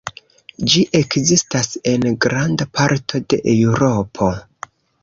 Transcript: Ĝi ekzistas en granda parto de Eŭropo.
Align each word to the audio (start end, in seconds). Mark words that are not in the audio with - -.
Ĝi 0.71 0.81
ekzistas 0.99 1.69
en 1.93 2.09
granda 2.27 2.69
parto 2.81 3.25
de 3.31 3.43
Eŭropo. 3.57 4.35